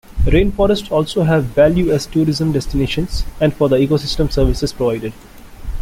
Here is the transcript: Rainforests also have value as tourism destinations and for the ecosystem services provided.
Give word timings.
Rainforests 0.25 0.89
also 0.91 1.21
have 1.25 1.43
value 1.53 1.91
as 1.91 2.07
tourism 2.07 2.51
destinations 2.51 3.23
and 3.39 3.53
for 3.53 3.69
the 3.69 3.75
ecosystem 3.77 4.31
services 4.33 4.73
provided. 4.73 5.13